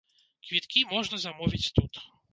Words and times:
Квіткі 0.47 0.81
можна 0.93 1.19
замовіць 1.27 1.73
тут. 1.81 2.01